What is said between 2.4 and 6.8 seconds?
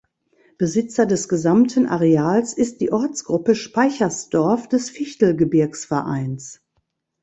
ist die Ortsgruppe Speichersdorf des Fichtelgebirgsvereins.